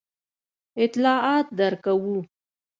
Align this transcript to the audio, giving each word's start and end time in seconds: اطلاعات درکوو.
اطلاعات 0.83 1.47
درکوو. 1.57 2.17